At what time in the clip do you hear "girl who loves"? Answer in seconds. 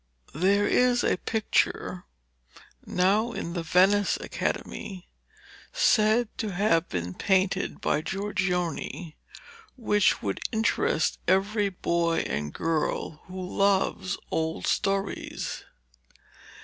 12.51-14.17